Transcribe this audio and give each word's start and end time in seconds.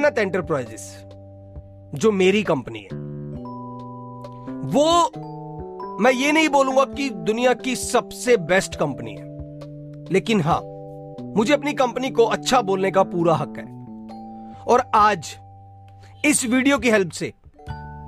मन्नत 0.00 0.18
एंटरप्राइजेस, 0.18 0.82
जो 1.94 2.10
मेरी 2.12 2.42
कंपनी 2.42 2.78
है, 2.78 2.98
वो, 4.72 5.10
मैं 6.02 6.12
ये 6.12 6.30
नहीं 6.32 6.48
बोलूँगा 6.48 6.84
कि 6.84 7.08
दुनिया 7.10 7.52
की 7.54 7.74
सबसे 7.76 8.36
बेस्ट 8.36 8.74
कंपनी 8.74 9.14
है, 9.14 9.24
लेकिन 10.12 10.40
हाँ, 10.40 10.60
मुझे 11.36 11.52
अपनी 11.54 11.72
कंपनी 11.72 12.10
को 12.10 12.24
अच्छा 12.24 12.62
बोलने 12.62 12.90
का 12.90 13.02
पूरा 13.02 13.34
हक 13.34 13.58
है। 13.58 13.64
और 14.64 14.82
आज, 14.94 15.36
इस 16.24 16.44
वीडियो 16.46 16.78
की 16.78 16.90
हेल्प 16.90 17.10
से, 17.10 17.32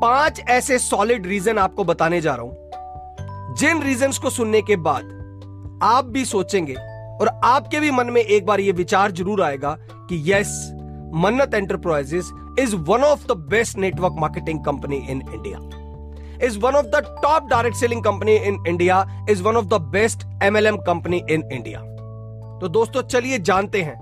पाँच 0.03 0.41
ऐसे 0.41 0.79
सॉलिड 0.79 1.27
रीजन 1.27 1.59
आपको 1.59 1.85
बताने 1.85 2.21
जा 2.21 2.35
रहा 2.35 2.47
हूँ। 2.47 3.57
जिन 3.57 3.83
रीजंस 3.83 4.19
को 4.19 4.31
सुनने 4.31 4.63
के 4.63 4.77
बाद, 4.77 5.05
आप 5.83 6.05
भी 6.05 6.25
सोचेंगे, 6.25 6.75
और 7.21 7.41
आपके 7.45 7.81
भी 7.81 7.91
मन 7.91 8.07
में 8.07 8.23
एक 8.23 8.47
बार 8.47 8.61
यह 8.61 8.73
विचार 8.73 9.13
ज़रूर 9.13 9.43
आएगा 9.43 9.79
कि 9.81 10.33
yes 10.33 10.79
Mannat 11.15 11.55
enterprises 11.55 12.31
is 12.59 12.77
one 12.77 13.03
of 13.03 13.27
the 13.27 13.37
best 13.51 13.79
network 13.79 14.15
marketing 14.19 14.65
company 14.65 14.97
in 14.97 15.23
India 15.35 15.59
is 16.47 16.59
one 16.59 16.75
of 16.75 16.87
the 16.91 17.01
top 17.23 17.49
direct 17.49 17.77
selling 17.77 18.03
company 18.03 18.37
in 18.45 18.57
India, 18.67 19.07
is 19.29 19.43
one 19.43 19.57
of 19.57 19.69
the 19.69 19.79
best 19.79 20.25
MLM 20.41 20.79
company 20.85 21.21
in 21.31 21.45
India. 21.53 21.79
तो 22.61 22.69
दोस्तों 22.69 23.03
चलिए 23.03 23.39
जानते 23.39 23.83
हैं 23.83 23.95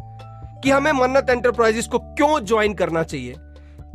कि 0.65 0.71
हमें 0.71 0.93
मन्नत 0.93 1.31
enterprises 1.31 1.87
को 1.87 1.99
क्यों 1.99 2.41
ज्वाइन 2.45 2.75
करना 2.75 3.03
चाहिए। 3.03 3.35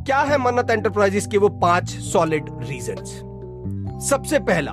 क्या 0.05 0.19
है 0.19 0.38
मन्नत 0.38 0.69
एंटरप्राइजेस 0.69 1.27
के 1.27 1.38
वो 1.38 1.49
पाँच 1.49 1.89
सॉलिड 1.89 2.45
रीजंस 2.63 3.09
सबसे 4.09 4.39
पहला 4.39 4.72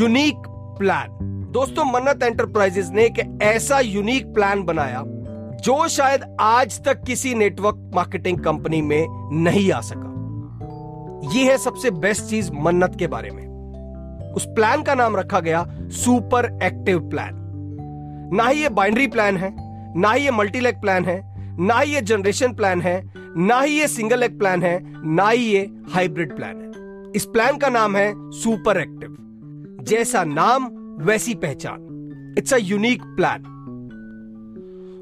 यूनिक 0.00 0.36
प्लान 0.78 1.08
दोस्तों 1.52 1.84
मन्नत 1.84 2.22
एंटरप्राइजेस 2.22 2.90
ने 2.90 3.04
एक 3.04 3.38
ऐसा 3.42 3.80
यूनिक 3.80 4.34
प्लान 4.34 4.62
बनाया 4.62 5.02
जो 5.56 5.88
शायद 5.88 6.36
आज 6.40 6.84
तक 6.84 7.02
किसी 7.02 7.34
नेटवर्क 7.34 7.90
मार्केटिंग 7.94 8.38
कंपनी 8.38 8.82
में 8.82 9.06
नहीं 9.42 9.72
आ 9.72 9.80
सका। 9.80 10.14
यह 11.34 11.50
है 11.50 11.58
सबसे 11.58 11.90
बेस्ट 11.90 12.24
चीज़ 12.24 12.50
मन्नत 12.52 12.96
के 12.98 13.06
बारे 13.06 13.30
में। 13.30 13.44
उस 14.32 14.46
प्लान 14.46 14.82
का 14.82 14.94
नाम 14.94 15.16
रखा 15.16 15.40
गया 15.40 15.64
सुपर 15.96 16.58
एक्टिव 16.62 16.98
प्लान 17.10 17.44
ना 18.34 18.48
ही 18.48 18.62
ये 18.62 18.68
बाइंड्री 18.68 19.06
प्लान 19.06 19.36
है, 19.36 19.54
ना 20.00 20.12
ही 20.12 20.24
ये 20.24 20.30
मल्टीलेग 20.30 20.80
प्लान 20.80 21.04
है, 21.04 21.20
ना 21.66 21.78
ही 21.78 21.94
ये 21.94 22.00
जनरेशन 22.00 22.52
प्लान 22.52 22.80
है, 22.80 23.02
ना 23.36 23.60
ही 23.60 23.78
ये 23.78 23.88
सिंगल 23.88 24.20
लेग 24.20 24.38
प्लान 24.38 24.62
है, 24.62 24.78
ना 25.14 25.28
ही 25.28 25.44
ये 25.44 25.60
हाइब्रिड 25.94 26.36
प्लान 26.36 26.56
है। 26.56 27.12
इस 27.16 27.24
प्लान 27.24 27.56
का 27.56 27.68
नाम 27.68 27.96
है 27.96 28.12
सुपर 28.16 28.80
एक्टिव 28.80 29.16
जैसा 29.82 30.24
नाम, 30.24 30.66
वैसी 31.00 31.34
पहचान। 31.34 32.34
इट्स 32.38 32.54
अ 32.54 32.58
यूनिक 32.60 33.02
प्लान 33.02 33.52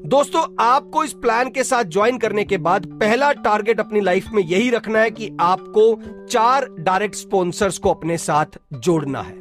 दोस्तों, 0.05 0.55
आपको 0.59 1.03
इस 1.03 1.13
प्लान 1.13 1.49
के 1.49 1.63
साथ 1.63 1.83
ज्वाइन 1.83 2.17
करने 2.17 2.43
के 2.43 2.57
बाद 2.57 2.85
पहला 2.85 3.31
टारगेट 3.31 3.79
अपनी 3.79 4.01
लाइफ 4.01 4.25
में 4.33 4.43
यही 4.43 4.69
रखना 4.69 4.99
है 4.99 5.11
कि 5.11 5.37
आपको 5.39 6.01
चार 6.25 6.67
डायरेक्ट 6.79 7.15
स्पॉन्सर्स 7.15 7.77
को 7.77 7.89
अपने 7.89 8.17
साथ 8.17 8.45
जोड़ना 8.73 9.21
है। 9.21 9.33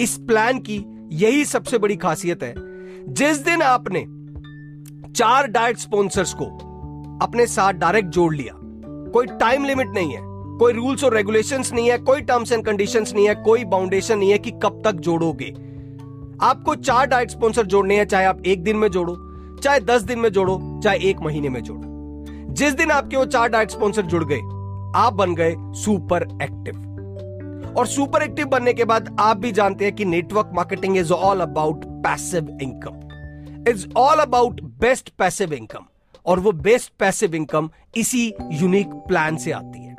इस 0.00 0.16
प्लान 0.18 0.58
की 0.58 0.84
यही 1.12 1.44
सबसे 1.44 1.78
बड़ी 1.78 1.96
खासियत 1.96 2.42
है। 2.42 2.54
जिस 3.14 3.38
दिन 3.38 3.62
आपने 3.62 4.04
चार 5.12 5.46
डायरेक्ट 5.46 5.80
स्पॉन्सर्स 5.80 6.34
को 6.34 6.44
अपने 7.22 7.46
साथ 7.46 7.72
डायरेक्ट 7.72 8.08
जोड़ 8.08 8.34
लिया, 8.34 8.54
कोई 9.12 9.26
टाइम 9.26 9.64
लिमिट 9.64 9.88
नहीं 9.88 10.12
है, 10.12 10.20
कोई 10.58 10.72
रूल्स 10.72 11.04
और 11.04 11.14
रेगुलेशंस 11.14 11.72
नहीं 11.72 11.90
है, 11.90 11.98
कोई 11.98 12.20
टर्म्स 12.20 12.52
एंड 12.52 12.64
कंडीशंस 12.64 13.14
नहीं 13.14 13.28
है, 13.28 13.34
कोई 13.34 13.64
बाउंडेशन 13.64 14.18
नहीं 14.18 14.30
है 14.30 14.38
कि 14.38 14.50
कब 14.50 14.82
तक 14.84 14.92
जोड़ोगे। 14.92 15.50
आपको 16.42 16.74
चार 16.74 17.06
डायरेक्ट 17.06 17.32
स्पॉन्सर 17.32 17.66
जोड़ने 17.66 17.96
हैं, 17.96 18.04
चाहे 18.04 18.24
आप 18.24 18.42
एक 18.46 18.62
दिन 18.62 18.76
में 18.76 18.88
जोड़ो 18.88 19.26
चाहे 19.60 19.80
दस 19.80 20.02
दिन 20.02 20.18
में 20.18 20.32
जोड़ो, 20.32 20.80
चाहे 20.84 20.98
एक 20.98 21.20
महीने 21.20 21.48
में 21.48 21.62
जोड़ो। 21.62 21.82
जिस 22.54 22.72
दिन 22.72 22.90
आपके 22.90 23.16
वो 23.16 23.24
चार 23.24 23.48
डायरेक्ट 23.48 23.72
स्पॉन्सर 23.72 24.02
जुड़ 24.02 24.24
गए, 24.24 24.40
आप 24.98 25.12
बन 25.12 25.34
गए 25.34 25.56
सुपर 25.58 26.22
एक्टिव। 26.42 26.86
और 27.76 27.86
सुपर 27.86 28.22
एक्टिव 28.22 28.46
बनने 28.46 28.72
के 28.72 28.84
बाद 28.84 29.16
आप 29.20 29.36
भी 29.36 29.52
जानते 29.52 29.84
हैं 29.84 29.94
कि 29.94 30.04
network 30.04 30.50
marketing 30.54 30.96
is 30.96 31.12
all 31.12 31.40
about 31.40 31.84
passive 31.84 32.58
income 32.62 33.70
is 33.70 33.86
all 33.96 34.18
about 34.18 34.60
best 34.62 35.10
passive 35.18 35.52
income 35.52 35.84
और 36.26 36.40
वो 36.40 36.52
बेस्ट 36.52 36.92
पैसिव 36.98 37.34
इनकम 37.34 37.70
इसी 37.96 38.34
यूनिक 38.52 38.88
प्लान 38.88 39.36
से 39.36 39.52
आती 39.52 39.84
है। 39.84 39.90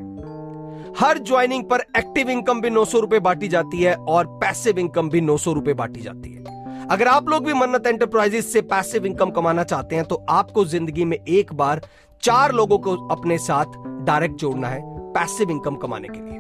हर 0.99 1.17
ज्वाइनिंग 1.17 1.63
पर 1.63 1.79
एक्टिव 1.97 2.29
इनकम 2.29 2.61
भी 2.61 2.69
नौ 2.69 2.85
सौ 2.85 2.99
रुपए 2.99 3.19
बांटी 3.19 3.47
जाती 3.47 3.83
है 3.83 3.95
और 3.95 4.27
पैसिव 4.27 4.79
इनकम 4.79 5.09
भी 5.09 5.21
नौ 5.21 5.37
सौ 5.37 5.53
रुपए 5.53 5.73
बांटी 5.73 6.01
जाती 6.01 6.33
है। 6.33 6.60
अगर 6.89 7.07
आप 7.07 7.29
लोग 7.29 7.45
भी 7.45 7.53
मन्नत 7.53 7.87
एंटरप्राइजेस 7.87 8.51
से 8.53 8.61
पैसिव 8.61 9.05
इनकम 9.05 9.29
कमाना 9.31 9.63
चाहते 9.63 9.95
हैं 9.95 10.05
तो 10.05 10.15
आपको 10.29 10.65
ज़िंदगी 10.65 11.05
में 11.05 11.17
एक 11.17 11.53
बार 11.53 11.81
चार 12.23 12.51
लोगों 12.51 12.77
को 12.77 12.95
अपने 13.07 13.37
साथ 13.37 13.77
डायरेक्ट 14.05 14.35
जोड़ना 14.35 14.67
है 14.67 14.81
पैसिव 15.13 15.51
इनकम 15.51 15.75
कमाने 15.75 16.07
के 16.07 16.19
लिए। 16.19 16.39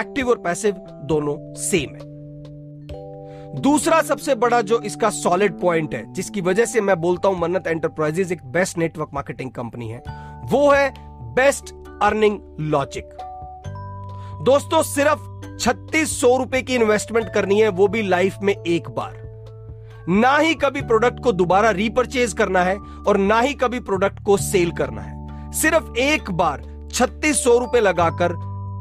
एक्टिव 0.00 0.28
और 0.28 0.38
पैसिव 0.38 0.74
दोनों 1.04 1.36
सेम 1.54 1.94
है। 1.94 2.10
दूसरा 3.60 4.00
सबसे 4.02 4.34
बड़ा 4.34 4.60
जो 4.62 4.80
इसका 4.80 5.10
सॉलिड 5.10 5.58
पॉइंट 5.60 5.94
है, 5.94 6.12
जिसकी 6.12 6.40
वजह 6.40 6.64
से 6.64 6.80
मैं 6.80 7.00
बोलता 7.00 7.28
हूँ 7.28 7.38
मन्नत 7.40 7.66
एंटरप्राइजेस 7.66 8.32
एक 8.32 8.44
बेस्ट 8.46 8.78
नेटवर्क 8.78 9.10
मार्केटिंग 9.14 9.50
कंपनी 9.50 9.88
है, 9.88 10.02
वो 10.44 10.70
है 10.70 10.92
बेस्ट 11.34 11.74
अर्निंग 12.02 12.38
लॉजिक 12.60 13.16
दोस्तों, 14.44 14.82
सिर्फ़ 14.84 15.58
छत्तीस 15.58 16.20
सौ 16.20 16.36
रुपए 16.36 16.62
की 16.62 16.74
इन्वेस्टमेंट 16.74 17.32
करनी 17.34 17.60
है, 17.60 17.68
वो 17.68 17.88
भी 17.88 18.02
लाइफ 18.02 18.38
में 18.42 18.54
एक 18.54 18.88
बार। 18.90 19.21
ना 20.08 20.36
ही 20.36 20.54
कभी 20.54 20.80
प्रोडक्ट 20.82 21.22
को 21.22 21.32
दोबारा 21.32 21.70
रीपरचेज 21.70 22.32
करना 22.32 22.62
है 22.62 22.76
और 23.08 23.16
ना 23.16 23.40
ही 23.40 23.54
कभी 23.54 23.80
प्रोडक्ट 23.80 24.22
को 24.24 24.36
सेल 24.36 24.70
करना 24.70 25.02
है। 25.02 25.50
सिर्फ़ 25.52 25.98
एक 25.98 26.30
बार 26.30 26.62
छत्तीस 26.92 27.42
सौ 27.44 27.58
रुपए 27.58 27.80
लगाकर 27.80 28.32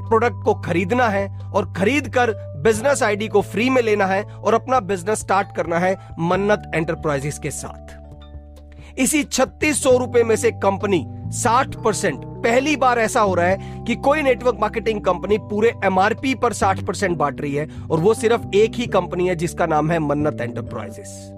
प्रोडक्ट 0.09 0.43
को 0.45 0.53
खरीदना 0.61 1.07
है 1.07 1.27
और 1.45 1.71
खरीद 1.73 2.07
कर 2.07 2.33
बिज़नेस 2.63 3.03
आईडी 3.03 3.27
को 3.27 3.41
फ्री 3.41 3.69
में 3.69 3.81
लेना 3.81 4.05
है 4.05 4.23
और 4.23 4.53
अपना 4.53 4.79
बिज़नेस 4.79 5.19
स्टार्ट 5.19 5.55
करना 5.55 5.79
है 5.79 5.95
मन्नत 6.19 6.71
एंटरप्राइजेस 6.75 7.39
के 7.39 7.51
साथ। 7.51 8.99
इसी 8.99 9.23
छत्तीस 9.23 9.83
सौ 9.83 9.97
रुपए 9.97 10.23
में 10.23 10.35
से 10.35 10.51
कंपनी 10.63 11.05
साठ 11.33 11.75
परसेंट 11.75 12.25
पहली 12.43 12.75
बार 12.75 12.99
ऐसा 12.99 13.21
हो 13.21 13.33
रहा 13.33 13.45
है 13.45 13.83
कि 13.87 13.95
कोई 13.95 14.21
नेटवर्क 14.21 14.57
मार्केटिंग 14.61 15.01
कंपनी 15.01 15.37
पूरे 15.49 15.73
एमआरपी 15.85 16.35
पर 16.35 16.53
60 16.53 16.83
परसेंट 16.83 17.17
बांट 17.17 17.41
रही 17.41 17.53
है 17.55 17.67
और 17.91 17.99
वो 17.99 18.13
सिर्फ़ 18.13 18.55
एक 18.55 18.75
ही 18.75 18.87
कंपनी 18.87 19.27
है 19.27 19.35
जिसका 19.35 19.65
नाम 19.65 19.91
है 19.91 19.99
मन्नत 19.99 20.41
एंटरप्राइजेस 20.41 21.37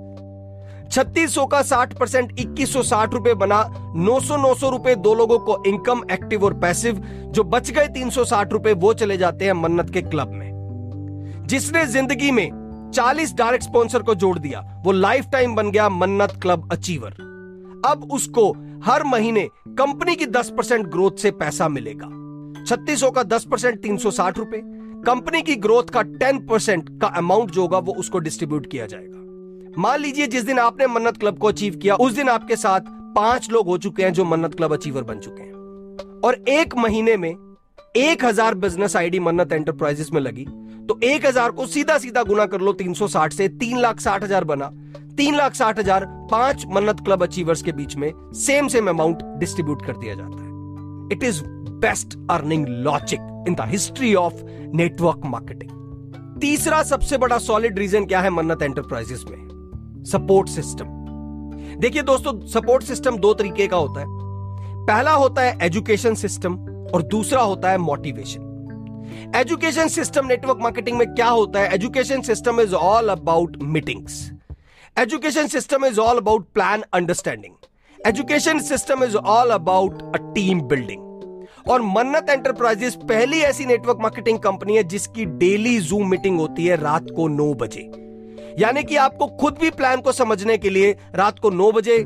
छत्तीस 0.91 1.35
का 1.51 1.61
60 1.63 1.93
परसेंट 1.99 2.39
इक्कीस 2.39 2.73
सौ 2.73 2.81
साठ 2.83 3.13
रुपए 3.13 3.33
बना, 3.33 3.63
नौ 3.95 4.19
सौ 4.19 4.37
नौ 4.37 4.53
सौ 4.53 4.69
रुपए 4.69 4.95
दो 4.95 5.13
लोगों 5.15 5.39
को 5.39 5.63
इनकम 5.67 6.01
एक्टिव 6.11 6.43
और 6.45 6.53
पैसिव 6.53 7.01
जो 7.27 7.43
बच 7.43 7.71
गए 7.71 7.87
तीन 7.87 8.09
सौ 8.09 8.23
साठ 8.23 8.53
रुपए 8.53 8.73
वो 8.73 8.93
चले 8.93 9.17
जाते 9.17 9.45
हैं 9.45 9.53
मन्नत 9.53 9.89
के 9.89 10.01
क्लब 10.01 10.31
में। 10.31 11.43
जिसने 11.47 11.85
ज़िंदगी 11.85 12.31
में 12.31 12.91
40 12.93 13.33
डायरेक्ट 13.35 13.63
स्पॉन्सर 13.63 14.03
को 14.03 14.15
जोड़ 14.15 14.37
दिया, 14.39 14.59
वो 14.85 14.91
लाइफ 14.91 15.29
टाइम 15.31 15.55
बन 15.55 15.71
गया 15.71 15.89
मन्नत 15.89 16.39
क्लब 16.41 16.69
अचीवर 16.71 17.32
अब 17.85 18.11
उसको 18.11 18.51
हर 18.83 19.03
महीने 19.03 19.47
कंपनी 19.77 20.15
की 20.15 20.25
10 20.27 20.49
परसेंट 20.49 20.85
ग्रोथ 20.87 21.17
से 21.17 21.31
पैसा 21.33 21.67
मिलेगा। 21.69 22.07
छत्तीसों 22.65 23.11
का 23.11 23.23
10 23.25 23.45
परसेंट 23.45 23.81
तीन 23.81 23.97
सौ 23.97 24.11
साठ 24.11 24.37
रुपए। 24.37 24.61
कंपनी 25.05 25.41
की 25.41 25.55
ग्रोथ 25.57 25.89
का 25.89 26.01
10 26.03 26.39
परसेंट 26.49 26.89
का 27.01 27.07
अमाउंट 27.07 27.51
जो 27.51 27.61
होगा, 27.61 27.77
वो 27.77 27.93
उसको 27.93 28.19
डिस्ट्रीब्यूट 28.19 28.69
किया 28.71 28.85
जाएगा। 28.85 29.81
मान 29.81 29.99
लीजिए 29.99 30.27
जिस 30.27 30.43
दिन 30.43 30.59
आपने 30.59 30.87
मन्नत 30.87 31.17
क्लब 31.17 31.37
को 31.37 31.47
अचीव 31.47 31.75
किया, 31.75 31.95
उस 31.95 32.13
दिन 32.13 32.29
आपके 32.29 32.55
साथ 32.55 32.81
पाँच 33.15 33.51
लोग 33.51 33.67
हो 33.67 33.77
चुके 33.77 34.03
हैं 34.03 34.13
जो 34.13 34.25
मन्नत 34.25 34.55
क्लब 34.55 34.73
अचीवर 34.73 35.03
बन 35.03 35.19
चुके 35.19 35.41
हैं। 35.41 36.21
और 36.21 36.43
एक 36.49 36.75
महीने 36.77 37.17
में 37.17 37.35
एक 37.97 38.23
हज़ार 38.25 38.55
बिज़नेस 38.55 38.95
आईडी 38.95 39.19
मन्नत 39.19 39.51
एंटरप्राइजेस 39.53 40.11
में 40.13 40.21
लगी 40.21 40.45
तो 40.85 40.99
एक 41.03 41.25
हज़ार 41.25 41.51
को 41.51 41.65
सीधा 41.65 41.97
सीधा 41.97 42.23
गुना 42.23 42.45
कर 42.45 42.61
लो 42.61 42.71
तीन 42.73 42.93
सौ 42.93 43.07
साठ 43.07 43.33
से 43.33 43.47
तीन 43.49 43.77
लाख 43.79 43.99
साठ 43.99 44.23
हज़ार 44.23 44.43
बना। 44.43 44.69
तीन 45.17 45.35
लाख 45.35 45.55
साठ 45.55 45.79
हज़ार 45.79 46.05
पाँच 46.31 46.65
मन्नत 46.67 46.99
क्लब 47.05 47.23
अचीवर्स 47.23 47.61
के 47.61 47.71
बीच 47.71 47.95
में 47.95 48.11
सेम 48.35 48.67
सेम 48.67 48.87
अमाउंट 48.89 49.23
डिस्ट्रीब्यूट 49.39 49.85
कर 49.85 49.97
दिया 49.97 50.15
जाता 50.15 50.37
है। 50.37 51.17
It 51.17 51.23
is 51.23 51.41
best 51.83 52.17
earning 52.31 52.65
logic 52.85 53.45
in 53.47 53.55
the 53.55 53.67
history 53.69 54.13
of 54.15 54.41
network 54.75 55.25
marketing 55.25 56.39
तीसरा 56.41 56.81
सबसे 56.83 57.17
बड़ा 57.17 57.37
सॉलिड 57.39 57.79
रीजन 57.79 58.05
क्या 58.05 58.21
है 58.21 58.29
मन्नत 58.29 58.61
एंटरप्राइजेस 58.61 59.23
में? 59.29 60.03
सपोर्ट 60.05 60.49
सिस्टम 60.49 61.01
देखिए 61.81 62.01
दोस्तों 62.03 62.39
सपोर्ट 62.49 62.83
सिस्टम 62.83 63.17
दो 63.17 63.33
तरीके 63.33 63.67
का 63.67 63.77
होता 63.77 63.99
है। 63.99 64.05
पहला 64.87 65.11
होता 65.13 65.41
है 65.41 65.57
एजुकेशन 65.61 66.15
सिस्टम 66.15 66.57
और 66.93 67.03
दूसरा 67.11 67.41
होता 67.41 67.69
है 67.71 67.77
motivation 67.79 69.31
education 69.35 69.87
system 69.89 70.27
network 70.27 70.59
marketing 70.61 70.97
में 70.97 71.07
क्या 71.09 71.27
होता 71.29 71.59
है? 71.59 71.73
Education 71.73 72.21
system 72.21 72.61
is 72.61 72.73
all 72.75 73.09
about 73.09 73.57
meetings 73.63 74.29
Education 74.97 75.49
system 75.49 75.83
is 75.83 75.97
all 75.97 76.19
about 76.19 76.53
plan 76.53 76.83
understanding. 76.93 77.55
Education 77.99 78.59
system 78.59 79.01
is 79.01 79.15
all 79.15 79.51
about 79.51 80.03
a 80.13 80.19
team 80.35 80.67
building. 80.67 81.01
और 81.69 81.81
मन्नत 81.81 82.29
एंटरप्राइजेस 82.29 82.95
पहली 83.09 83.39
ऐसी 83.41 83.65
नेटवर्क 83.65 83.99
मार्केटिंग 84.01 84.39
कंपनी 84.39 84.75
है 84.77 84.83
जिसकी 84.83 85.25
डेली 85.41 85.77
जूम 85.81 86.09
मीटिंग 86.09 86.39
होती 86.39 86.65
है 86.65 86.75
रात 86.81 87.07
को 87.15 87.27
नौ 87.29 87.53
बजे 87.61 87.81
यानी 88.59 88.83
कि 88.83 88.95
आपको 89.05 89.27
खुद 89.41 89.57
भी 89.61 89.69
प्लान 89.77 90.01
को 90.01 90.11
समझने 90.11 90.57
के 90.57 90.69
लिए 90.69 90.91
रात 91.15 91.39
को 91.39 91.49
नौ 91.51 91.71
बजे 91.71 91.97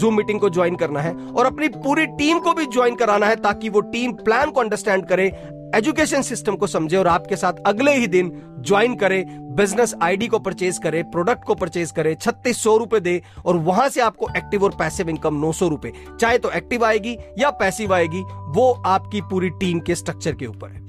जूम 0.00 0.16
मीटिंग 0.16 0.40
को 0.40 0.50
ज्वाइन 0.50 0.76
करना 0.76 1.00
है 1.00 1.14
और 1.14 1.46
अपनी 1.46 1.68
पूरी 1.78 2.06
टीम 2.18 2.38
को 2.38 2.52
भी 2.54 2.66
ज्वाइन 2.72 2.96
कराना 2.96 3.26
है 3.26 3.36
ताकि 3.42 3.68
वो 3.68 3.80
टीम 3.92 4.12
प्लान 4.24 4.50
को 4.50 4.60
अंडरस्टैंड 4.60 5.06
करे 5.08 5.30
एजुकेशन 5.74 6.22
सिस्टम 6.22 6.56
को 6.56 6.66
समझे 6.66 6.96
और 6.96 7.06
आपके 7.06 7.36
साथ 7.36 7.52
अगले 7.66 7.94
ही 7.94 8.06
दिन 8.06 8.30
ज्वाइन 8.60 8.94
करें, 8.94 9.24
बिज़नेस 9.56 9.94
आईडी 10.02 10.26
को 10.26 10.38
परचेज 10.38 10.78
करें, 10.78 11.02
प्रोडक्ट 11.10 11.44
को 11.44 11.54
परचेज 11.54 11.90
करें, 11.90 12.14
छत्तीस 12.14 12.62
सौ 12.62 12.76
रुपए 12.76 13.00
दे 13.00 13.20
और 13.46 13.56
वहाँ 13.56 13.88
से 13.88 14.00
आपको 14.00 14.28
एक्टिव 14.36 14.64
और 14.64 14.76
पैसिव 14.78 15.08
इनकम 15.08 15.34
नौ 15.34 15.52
सौ 15.52 15.68
रुपए। 15.68 15.92
चाहे 16.20 16.38
तो 16.38 16.50
एक्टिव 16.50 16.84
आएगी 16.84 17.16
या 17.38 17.50
पैसिव 17.50 17.94
आएगी, 17.94 18.22
वो 18.48 18.72
आपकी 18.86 19.20
पूरी 19.20 19.50
टीम 19.50 19.80
के 19.80 19.94
स्ट्रक्चर 19.94 20.34
के 20.34 20.46
ऊपर 20.46 20.70
है। 20.70 20.85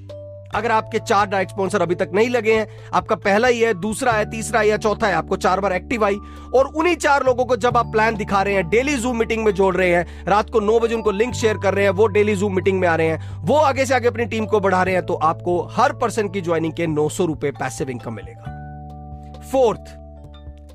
अगर 0.57 0.71
आपके 0.71 0.99
चार 0.99 1.27
डायरेक्ट 1.27 1.51
स्पॉन्सर 1.51 1.81
अभी 1.81 1.95
तक 1.95 2.11
नहीं 2.13 2.29
लगे 2.29 2.53
हैं, 2.53 2.67
आपका 2.93 3.15
पहला 3.17 3.47
ही 3.47 3.61
है, 3.61 3.73
दूसरा 3.73 4.11
है, 4.11 4.29
तीसरा 4.29 4.59
है 4.59 4.67
या 4.67 4.77
चौथा 4.77 5.07
है, 5.07 5.13
आपको 5.13 5.37
चार 5.37 5.59
बार 5.59 5.73
एक्टिव 5.73 6.05
आई। 6.05 6.17
और 6.55 6.65
उन्हीं 6.67 6.95
चार 6.95 7.25
लोगों 7.25 7.45
को 7.45 7.55
जब 7.57 7.77
आप 7.77 7.91
प्लान 7.91 8.15
दिखा 8.15 8.41
रहे 8.41 8.53
हैं 8.53 8.67
डेली 8.69 8.95
जूम 8.95 9.17
मीटिंग 9.19 9.43
में 9.45 9.51
जोड़ 9.51 9.75
रहे 9.75 9.89
हैं, 9.89 10.25
रात 10.25 10.49
को 10.49 10.59
नौ 10.59 10.79
बजे 10.79 10.95
उनको 10.95 11.11
लिंक 11.11 11.33
शेयर 11.33 11.57
कर 11.57 11.73
रहे 11.73 11.83
हैं, 11.83 11.91
वो 11.91 12.07
डेली 12.07 12.35
जूम 12.35 12.55
मीटिंग 12.55 12.79
में 12.79 12.87
आ 12.87 12.95
रहे 12.95 13.07
हैं, 13.07 13.39
वो 13.39 13.55
आगे 13.55 13.85
से 13.85 13.95
आगे 13.95 14.07
अपनी 14.07 14.25
टीम 14.25 14.45
को 14.45 14.59
बढ़ा 14.59 14.83
रहे 14.83 14.95
हैं 14.95 15.05
तो 15.05 15.13
आपको 15.13 15.61
हर 15.71 15.93
पर्सन 15.93 16.29
की 16.29 16.41
ज्वाइनिंग 16.41 16.73
के 16.73 16.87
नौ 16.87 17.07
सौ 17.09 17.25
रुपए 17.25 17.51
पैसिव 17.51 17.89
इनकम 17.89 18.13
मिलेगा। 18.13 19.41
फोर्थ 19.51 19.95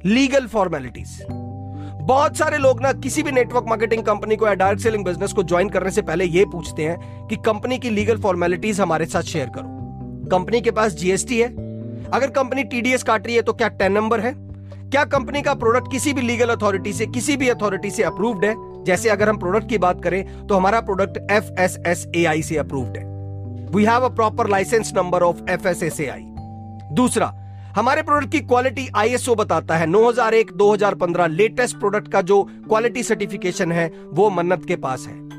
लीगल 0.07 0.47
फॉर्मेलिटीज 0.47 1.19
बहुत 2.03 2.37
सारे 2.37 2.59
लोग 2.59 2.81
ना 2.83 2.93
किसी 2.93 3.23
भी 3.23 3.33
नेटवर्क 3.33 3.65
मार्केटिंग 3.69 4.03
कंपनी 4.05 4.37
को 4.37 4.47
या 4.47 4.55
डायरेक्ट 4.55 4.83
सेलिंग 4.83 5.05
बिज़नेस 5.05 5.33
को 5.33 5.43
ज्वाइन 5.43 5.69
करने 5.69 5.91
से 5.91 6.03
पहले 6.03 6.25
यह 6.25 6.45
पूछते 6.53 6.85
हैं 6.85 7.27
कि 7.29 7.37
कंपनी 7.37 7.79
की 7.79 7.91
लीगल 7.91 8.19
फॉर्मेलिटीज 8.19 8.81
हमारे 8.81 9.07
साथ 9.07 9.23
शेयर 9.23 9.49
करो। 9.49 9.72
कंपनी 10.27 10.61
के 10.61 10.71
पास 10.71 10.93
जीएसटी 10.93 11.41
है। 11.41 11.49
अगर 12.09 12.31
कंपनी 12.31 12.65
टीडीएस 12.65 13.03
काट 13.03 13.27
रही 13.27 13.37
है 13.37 13.43
तो 13.43 13.53
क्या 13.53 13.69
टेन 13.69 13.93
नंबर 13.93 14.21
है? 14.21 14.33
क्या 14.91 15.05
कंपनी 15.05 15.43
का 15.43 15.55
प्रोडक्ट 15.55 15.91
किसी 15.91 16.13
भी 16.13 16.23
लीगल 16.23 16.49
अथॉरिटी 16.49 16.93
से, 16.93 17.07
किसी 17.07 17.37
भी 17.37 17.49
अथॉरिटी 17.49 17.91
से 17.91 18.03
अप्रूव्ड 18.03 18.45
है? 18.45 18.55
जैसे 18.85 19.09
अगर 19.09 19.29
हम 19.29 19.39
प्रोडक्ट 19.39 19.69
की 19.69 19.79
बात 19.79 20.03
करें 20.05 20.47
तो 20.47 20.55
हमारा 20.55 20.81
product 20.81 21.31
F 21.31 21.51
S 21.61 21.79
S 21.87 22.07
A 22.17 22.25
I 22.25 22.43
से 22.43 22.57
अप्रूव्ड 22.57 22.97
है। 22.97 23.05
We 23.75 23.85
have 23.85 24.05
a 24.05 24.09
proper 24.09 24.49
license 24.49 24.93
number 24.97 25.23
of 25.23 25.43
F 25.51 25.69
S 25.69 25.83
S 25.83 26.01
A 26.01 26.07
I 26.07 26.25
दूसरा, 26.93 27.33
हमारे 27.77 28.03
प्रोडक्ट 28.03 28.33
की 28.33 28.41
क्वालिटी 28.41 28.89
आईएसओ 28.97 29.35
बताता 29.35 29.77
है। 29.77 29.87
9001 29.87 30.53
2015 30.53 31.27
लेटेस्ट 31.27 31.79
प्रोडक्ट 31.79 32.09
का 32.09 32.23
जो 32.23 32.43
क्वालिटी 32.69 33.03
सर्टिफिकेशन 33.03 33.73
है, 33.73 33.91
वो 34.07 34.31
मन्नत 34.31 34.65
के 34.65 34.77
पास 34.77 35.07
है। 35.09 35.32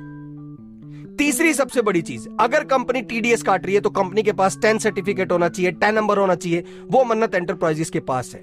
तीसरी 1.19 1.54
सबसे 1.54 1.81
बड़ी 1.81 2.01
चीज़, 2.01 2.27
अगर 2.39 2.63
कंपनी 2.65 3.01
टीडीएस 3.04 3.44
काट 3.44 3.65
रही 3.65 3.75
है 3.75 3.81
तो 3.81 3.89
कंपनी 3.92 4.24
के 4.24 4.31
पास 4.33 4.57
टेन 4.62 4.77
सर्टिफिकेट 4.77 5.31
होना 5.31 5.50
चाहिए 5.50 5.71
टेन 5.74 5.95
नंबर 5.95 6.18
होना 6.18 6.36
चाहिए, 6.36 6.63
वो 6.83 7.04
मन्नत 7.06 7.36
एंटरप्राइजेस 7.36 7.89
के 7.89 8.00
पास 8.01 8.33
है। 8.36 8.42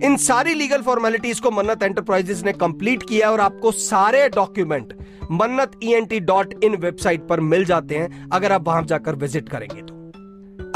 इन 0.00 0.16
सारी 0.18 0.54
लीगल 0.54 0.82
फॉर्मेलिटीज 0.82 1.40
को 1.40 1.50
मन्नत 1.50 1.82
एंटरप्राइजेस 1.82 2.42
ने 2.44 2.52
कंप्लीट 2.54 3.02
किया 3.02 3.30
और 3.30 3.40
आपको 3.40 3.72
सारे 3.72 4.28
document 4.28 4.92
Mannat 5.32 5.72
E 5.84 5.92
N 5.94 6.04
T 6.04 6.20
dot 6.22 6.54
in 6.64 6.74
website 6.76 7.26
पर 7.28 7.40
मिल 7.42 7.64
जाते 7.64 7.98
हैं, 7.98 8.28
अगर 8.30 8.52
आप 8.52 8.66
वहाँ 8.66 8.84
जाकर 8.84 9.14
विज़िट 9.16 9.48
करेंगे 9.48 9.82
तो। 9.82 9.98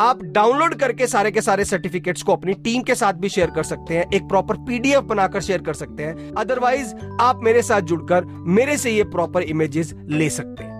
आप 0.00 0.22
डाउनलोड 0.24 0.74
करके 0.74 1.06
सारे 1.06 1.30
के 1.30 1.40
सारे 1.40 1.64
सर्टिफिकेट्स 1.64 2.22
को 2.22 2.32
अपनी 2.32 2.54
टीम 2.54 2.82
के 2.82 2.94
साथ 2.94 3.14
भी 3.14 3.28
शेयर 3.28 3.50
कर 3.50 3.62
सकते 3.64 3.96
हैं, 3.96 4.04
एक 4.10 4.28
प्रॉपर 4.28 4.56
पीडीएफ 4.66 5.02
बनाकर 5.04 5.40
शेयर 5.42 5.62
कर 5.62 5.74
सकते 5.74 6.02
हैं 6.02 6.32
अदरवाइज़ 6.34 6.94
आप 7.20 7.40
मेरे 7.44 7.62
साथ 7.62 7.80
जुड़कर 7.82 8.24
मेरे 8.48 8.76
से 8.78 8.90
ये 8.90 9.04
प्रॉपर 9.06 9.42
इमेजेस 9.44 9.94
ले 10.08 10.30
सकते 10.30 10.64
हैं। 10.64 10.73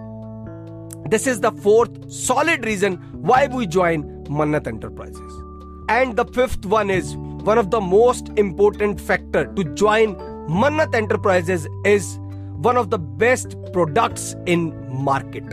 This 1.09 1.29
is 1.29 1.41
the 1.41 1.55
fourth 1.59 2.07
solid 2.09 2.65
reason 2.65 2.99
why 3.15 3.47
we 3.47 3.67
join 3.67 4.27
Mannat 4.31 4.69
enterprises 4.69 5.91
and 5.91 6.15
the 6.15 6.27
fifth 6.27 6.67
one 6.67 6.91
is 6.91 7.17
one 7.17 7.59
of 7.59 7.67
the 7.67 7.83
most 7.83 8.39
important 8.39 9.01
factor 9.01 9.45
to 9.45 9.63
join 9.63 10.17
Mannat 10.51 10.95
enterprises 10.95 11.67
is 11.87 12.17
one 12.61 12.77
of 12.77 12.87
the 12.87 13.01
best 13.19 13.57
products 13.73 14.35
in 14.49 14.73
market 14.95 15.53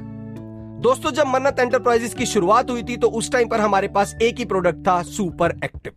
दोस्तों, 0.81 1.11
जब 1.11 1.27
मन्नत 1.27 1.59
enterprises 1.59 2.13
की 2.13 2.25
शुरुआत 2.25 2.69
हुई 2.69 2.83
थी 2.83 2.95
तो 2.97 3.07
उस 3.09 3.31
time 3.31 3.47
पर 3.47 3.59
हमारे 3.59 3.87
पास 3.87 4.15
एक 4.21 4.39
ही 4.39 4.45
प्रोडक्ट 4.45 4.79
था 4.87 5.01
सुपर 5.03 5.51
एक्टिव 5.63 5.93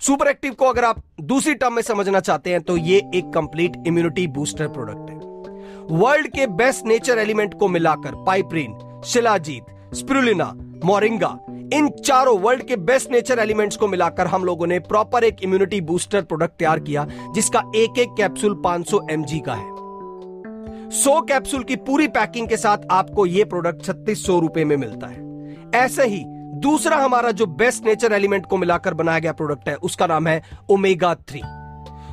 सुपर 0.00 0.28
एक्टिव 0.28 0.52
को 0.52 0.66
अगर 0.66 0.84
आप 0.84 1.02
दूसरी 1.20 1.54
टर्म 1.54 1.74
में 1.74 1.82
समझना 1.82 2.20
चाहते 2.20 2.50
हैं 2.50 2.60
तो 2.60 2.76
ये 2.76 3.02
एक 3.14 3.32
कंप्लीट 3.34 3.76
इम्यूनिटी 3.86 4.26
बूस्टर 4.26 4.68
प्रोडक्ट 4.68 5.10
है। 5.10 5.23
वर्ल्ड 5.90 6.26
के 6.26 6.46
बेस्ट 6.46 6.86
नेचर 6.86 7.18
एलिमेंट 7.18 7.54
को 7.54 7.68
मिलाकर 7.68 8.14
पाइप्रीन, 8.24 9.02
शिलाजीत, 9.04 9.64
स्प्रुलिना, 9.94 10.52
मोरिंगा, 10.84 11.38
इन 11.72 11.88
चारों 11.88 12.38
वर्ल्ड 12.38 12.62
के 12.62 12.76
बेस्ट 12.76 13.10
नेचर 13.10 13.38
एलिमेंट्स 13.38 13.76
को 13.76 13.88
मिलाकर 13.88 14.26
हम 14.26 14.44
लोगों 14.44 14.66
ने 14.66 14.78
प्रॉपर 14.78 15.24
एक 15.24 15.42
इम्यूनिटी 15.42 15.80
बूस्टर 15.80 16.22
प्रोडक्ट 16.22 16.58
तैयार 16.58 16.80
किया, 16.80 17.06
जिसका 17.34 17.62
एक 17.76 17.98
एक 17.98 18.08
कैप्सूल 18.16 18.62
500 18.64 19.00
mg 19.10 19.40
का 19.46 19.54
है। 19.54 19.72
सौ 20.90 21.20
कैप्सूल 21.20 21.62
की 21.62 21.76
पूरी 21.76 22.08
पैकिंग 22.08 22.48
के 22.48 22.56
साथ 22.56 22.78
आपको 22.90 23.26
यह 23.26 23.44
प्रोडक्ट 23.44 23.84
छत्तीस 23.84 24.26
सौ 24.26 24.38
रुपए 24.38 24.64
में 24.64 24.76
मिलता 24.76 25.06
है। 25.06 25.22
ऐसे 25.84 26.06
ही 26.06 26.22
दूसरा 26.60 26.96
हमारा 26.96 27.30
जो 27.30 27.46
बेस्ट 27.46 27.84
नेचर 27.84 28.12
एलिमेंट 28.12 28.46
को 28.46 28.56
मिलाकर 28.56 28.94
बनाया 28.94 29.18
गया 29.18 29.32
प्रोडक्ट 29.32 29.68
है, 29.68 29.74
उसका 29.74 30.06
नाम 30.06 30.26
है 30.26 30.42
ओमेगा 30.70 31.14
थ्री। 31.14 31.42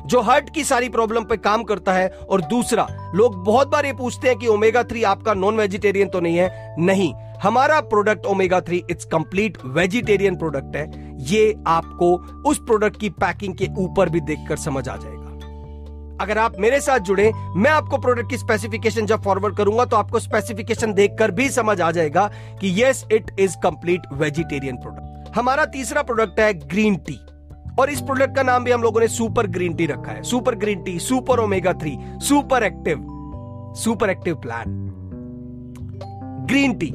जो 0.06 0.20
हार्ट 0.20 0.48
की 0.54 0.64
सारी 0.64 0.88
प्रॉब्लम 0.88 1.24
पे 1.24 1.36
काम 1.36 1.62
करता 1.62 1.92
है 1.92 2.08
और 2.08 2.40
दूसरा, 2.40 2.86
लोग 3.14 3.42
बहुत 3.44 3.68
बार 3.68 3.86
ये 3.86 3.92
पूछते 3.92 4.28
हैं 4.28 4.38
कि 4.38 4.46
ओमेगा 4.46 4.82
थ्री 4.82 5.02
आपका 5.02 5.34
नॉन 5.34 5.56
वेजिटेरियन 5.56 6.08
तो 6.08 6.20
नहीं 6.20 6.36
है? 6.36 6.76
नहीं। 6.78 7.12
हमारा 7.42 7.80
product 7.80 8.26
omega 8.26 8.60
three 8.60 8.82
it's 8.90 9.04
complete 9.04 9.58
vegetarian 9.64 10.36
product 10.36 10.76
है। 10.76 10.90
ये 11.24 11.54
आपको 11.66 12.16
उस 12.46 12.58
प्रोडक्ट 12.58 13.00
की 13.00 13.10
पैकिंग 13.10 13.54
के 13.54 13.68
ऊपर 13.78 14.08
भी 14.08 14.20
देखकर 14.20 14.56
समझ 14.56 14.88
आ 14.88 14.96
जाएगा। 14.96 15.20
अगर 16.20 16.38
आप 16.38 16.58
मेरे 16.60 16.80
साथ 16.80 16.98
जुड़े, 16.98 17.30
मैं 17.56 17.70
आपको 17.70 17.98
प्रोडक्ट 17.98 18.30
की 18.30 18.36
स्पेसिफिकेशन 18.38 19.06
जब 19.06 19.22
फॉरवर्ड 19.22 19.56
करूँगा 19.56 19.84
तो 19.84 19.96
आपको 19.96 20.18
स्पेसिफिकेशन 20.18 20.92
देखकर 20.92 21.30
भी 21.30 21.48
समझ 21.50 21.80
आ 21.80 21.90
जाएगा 21.90 22.30
कि 22.60 22.74
yes 22.82 23.04
it 23.12 23.30
is 23.40 23.56
complete 23.62 24.02
vegetarian 24.12 24.76
product 24.76 25.36
हमारा 25.36 25.64
तीसरा 25.64 26.02
प्रोडक्ट 26.02 26.40
है 26.40 26.52
ग्रीन 26.54 26.96
टी 26.96 27.18
और 27.80 27.90
इस 27.90 28.00
प्रोडक्ट 28.00 28.34
का 28.36 28.42
नाम 28.42 28.64
भी 28.64 28.70
हम 28.70 28.82
लोगों 28.82 29.00
ने 29.00 29.08
सुपर 29.08 29.46
ग्रीन 29.46 29.74
टी 29.74 29.86
रखा 29.86 30.12
है। 30.12 30.22
Super 30.22 30.54
green 30.54 30.82
tea, 30.82 30.98
super 30.98 31.40
omega 31.40 31.72
three, 31.72 31.96
super 32.20 32.62
active 32.62 33.08
super 33.76 34.10
active 34.10 34.34
plan. 34.34 34.64
Green 36.48 36.72
tea, 36.74 36.90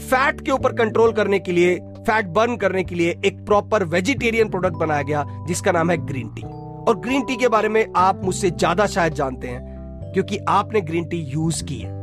fat 0.00 0.40
के 0.40 0.50
ऊपर 0.50 0.72
कंट्रोल 0.72 1.12
करने 1.12 1.38
के 1.38 1.52
लिए, 1.52 1.74
फैट 1.98 2.26
बर्न 2.26 2.56
करने 2.56 2.84
के 2.84 2.94
लिए 2.94 3.20
एक 3.24 3.44
प्रॉपर 3.46 3.84
वेजिटेरियन 3.84 4.48
प्रोडक्ट 4.48 4.76
बनाया 4.76 5.02
गया, 5.02 5.24
जिसका 5.46 5.72
नाम 5.72 5.90
है 5.90 5.96
ग्रीन 6.06 6.28
टी। 6.28 6.42
और 6.42 6.98
ग्रीन 6.98 7.24
टी 7.24 7.36
के 7.36 7.48
बारे 7.48 7.68
में 7.68 7.84
आप 7.96 8.24
मुझसे 8.24 8.50
ज़्यादा 8.50 8.86
शायद 8.86 9.14
जानते 9.14 9.48
हैं, 9.48 10.12
क्योंकि 10.12 10.38
आपने 10.48 10.80
ग्रीन 10.80 11.04
टी 11.04 11.16
यूज़ 11.24 11.64
की 11.64 11.78
है। 11.78 11.96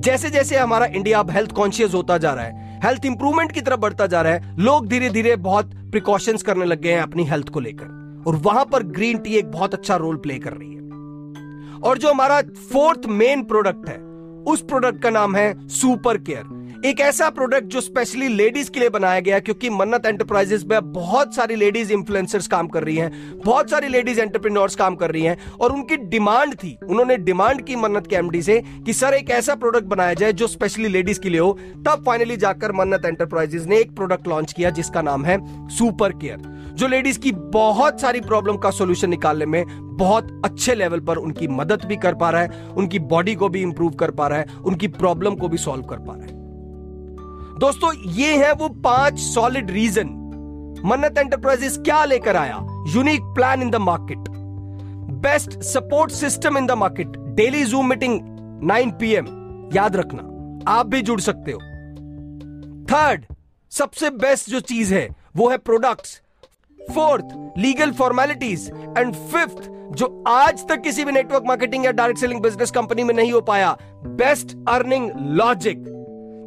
जैसे 0.00 0.30
जैसे 0.30 0.58
हमारा 0.58 0.86
इंडिया 0.86 1.18
अब 1.18 1.30
हेल्थ 1.30 1.52
कॉन्शियस 1.52 1.94
होता 1.94 2.18
जा 2.18 2.32
रहा 2.32 2.44
है 2.44 2.69
हेल्थ 2.84 3.04
इंप्रूवमेंट 3.04 3.52
की 3.52 3.60
तरफ़ 3.60 3.80
बढ़ता 3.80 4.06
जा 4.06 4.22
रहा 4.22 4.32
है। 4.32 4.56
लोग 4.58 4.86
धीरे 4.86 5.10
धीरे 5.10 5.36
बहुत 5.36 5.70
प्रिकॉशंस 5.74 6.42
करने 6.42 6.64
लग 6.64 6.80
गए 6.80 6.92
हैं 6.92 7.00
अपनी 7.00 7.24
हेल्थ 7.24 7.48
को 7.48 7.60
लेकर। 7.60 8.24
और 8.26 8.36
वहाँ 8.36 8.64
पर 8.64 8.82
ग्रीन 8.82 9.18
टी 9.18 9.30
एक 9.30 9.50
बहुत 9.50 9.74
अच्छा 9.74 9.96
रोल 9.96 10.16
प्ले 10.16 10.38
कर 10.38 10.52
रही 10.52 10.74
है। 10.74 10.80
और 11.80 11.98
जो 11.98 12.10
हमारा 12.10 12.40
फोर्थ 12.42 13.06
मेन 13.06 13.42
प्रोडक्ट 13.42 13.88
है, 13.88 13.98
उस 14.44 14.62
प्रोडक्ट 14.62 15.02
का 15.02 15.10
नाम 15.10 15.36
है 15.36 15.68
सुपर 15.68 16.18
केयर 16.18 16.59
एक 16.84 17.00
ऐसा 17.00 17.28
प्रोडक्ट 17.30 17.64
जो 17.64 17.80
स्पेशली 17.80 18.28
लेडीज़ 18.28 18.70
के 18.70 18.80
लिए 18.80 18.88
बनाया 18.88 19.20
गया 19.20 19.38
क्योंकि 19.38 19.70
मन्नत 19.70 20.06
एंटरप्राइजेस 20.06 20.64
में 20.64 20.92
बहुत 20.92 21.34
सारी 21.34 21.54
लेडीज़ 21.54 21.92
इंफ्लुएंसर्स 21.92 22.46
काम 22.46 22.68
कर 22.68 22.84
रही 22.84 22.96
हैं, 22.96 23.40
बहुत 23.44 23.70
सारी 23.70 23.88
लेडीज़ 23.88 24.20
एंटरप्रेन्योर्स 24.20 24.74
काम 24.74 24.94
कर 24.94 25.10
रही 25.10 25.22
हैं, 25.22 25.36
और 25.60 25.72
उनकी 25.72 25.96
डिमांड 25.96 26.54
थी, 26.54 26.78
उन्होंने 26.88 27.16
डिमांड 27.16 27.62
की 27.62 27.76
मन्नत 27.76 28.06
के 28.06 28.16
एमडी 28.16 28.42
से 28.42 28.62
कि, 28.86 28.92
सर, 28.92 29.14
एक 29.14 29.30
ऐसा 29.30 29.54
प्रोडक्ट 29.54 29.84
बनाया 29.84 30.14
जाए 30.14 30.32
जो 30.32 30.46
स्पेशली 30.46 30.88
लेडीज़ 30.88 31.20
के 31.20 31.28
लिए 31.28 31.40
हो। 31.40 31.52
तब 31.86 32.02
फाइनली 32.06 32.36
जाकर 32.36 32.72
मन्नत 32.72 33.04
एंटरप्राइजेस 33.04 33.66
ने 33.66 33.78
एक 33.78 33.94
प्रोडक्ट 33.96 34.28
लॉन्च 34.28 34.52
किया, 34.52 34.70
जिसका 34.70 35.02
नाम 35.02 35.24
है 35.24 35.38
सुपर 35.68 36.12
केयर 36.12 36.48
जो 36.74 36.88
लेडीज़ 36.88 37.18
की 37.18 37.32
बहुत 37.32 38.00
सारी 38.00 38.20
प्रॉब्लम 38.20 38.56
का 38.56 38.70
सोल्यूशन 38.70 39.10
निकालने 39.10 39.46
में 39.46 39.64
बहुत 39.96 40.42
अच्छे 40.44 40.74
लेवल 40.74 41.00
पर 41.00 41.16
उनकी 41.16 41.48
मदद 41.48 41.84
भी 41.84 41.96
कर 41.96 42.14
पा 42.14 42.30
रहा 42.30 42.42
है, 42.42 42.68
उनकी 42.68 42.98
बॉडी 42.98 43.34
को 43.34 43.48
भी 43.48 43.62
इंप्रूव 43.62 43.90
कर 43.90 44.10
पा 44.10 44.28
रहा 44.28 44.38
है, 44.38 44.46
उनकी 44.64 44.88
प्रॉब्लम 44.88 45.34
को 45.34 45.48
भी 45.48 45.58
सॉल्व 45.58 45.82
कर 45.82 45.96
पा 45.96 46.14
रहा 46.14 46.26
है। 46.26 46.39
दोस्तों, 47.60 47.92
ये 47.94 48.36
है 48.36 48.52
वो 48.52 48.68
पाँच 48.84 49.18
सॉलिड 49.18 49.70
रीजन 49.70 50.08
मन्नत 50.84 51.18
एंटरप्राइजेस 51.18 51.76
क्या 51.78 52.04
लेकर 52.04 52.36
आया? 52.36 52.54
Unique 52.88 53.22
plan 53.34 53.62
in 53.62 53.70
the 53.70 53.76
market 53.76 54.28
best 55.20 55.58
support 55.62 56.10
system 56.10 56.58
in 56.58 56.66
the 56.66 56.70
market 56.70 57.18
daily 57.36 57.64
zoom 57.64 57.88
meeting 57.88 58.18
9 58.70 58.92
PM 59.00 59.26
याद 59.74 59.96
रखना, 59.96 60.22
आप 60.72 60.86
भी 60.86 61.02
जुड़ 61.02 61.20
सकते 61.20 61.52
हो। 61.52 61.58
थर्ड 62.86 63.26
सबसे 63.72 64.10
बेस्ट 64.10 64.50
जो 64.50 64.60
चीज़ 64.60 64.94
है, 64.94 65.08
वो 65.36 65.50
है 65.50 65.58
products 65.58 66.20
fourth 66.78 67.58
legal 67.58 67.92
formalities 67.92 68.68
and 68.98 69.14
fifth 69.14 69.70
जो 69.96 70.24
आज 70.28 70.66
तक 70.68 70.82
किसी 70.82 71.04
भी 71.04 71.12
नेटवर्क 71.12 71.44
मार्केटिंग 71.46 71.84
या 71.84 71.92
डायरेक्ट 71.92 72.20
सेलिंग 72.20 72.40
बिज़नेस 72.40 72.70
कंपनी 72.70 73.04
में 73.04 73.14
नहीं 73.14 73.32
हो 73.32 73.40
पाया 73.40 73.76
बेस्ट 74.06 74.56
अर्निंग 74.68 75.10
लॉजिक 75.16 75.84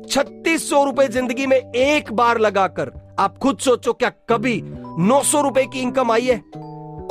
छत्तीस 0.10 0.70
सौ 0.70 0.84
रुपए 0.84 1.08
ज़िंदगी 1.08 1.46
में 1.48 1.58
एक 1.58 2.12
बार 2.14 2.38
लगाकर 2.38 2.92
आप 3.20 3.38
खुद 3.38 3.58
सोचो 3.58 3.94
क्या 3.94 4.10
कभी 4.30 4.62
नौ 5.00 5.22
सौ 5.24 5.42
रुपए 5.42 5.66
की 5.66 5.80
इनकम 5.80 6.12
आई 6.12 6.26
है? 6.26 6.38